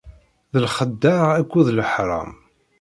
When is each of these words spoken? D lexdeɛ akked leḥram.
D 0.51 0.53
lexdeɛ 0.65 1.23
akked 1.39 1.67
leḥram. 1.77 2.31